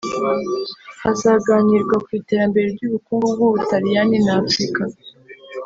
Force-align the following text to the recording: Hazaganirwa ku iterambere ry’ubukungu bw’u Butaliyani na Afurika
Hazaganirwa 1.03 1.95
ku 2.03 2.09
iterambere 2.19 2.67
ry’ubukungu 2.75 3.27
bw’u 3.37 3.51
Butaliyani 3.55 4.17
na 4.25 4.33
Afurika 4.41 4.81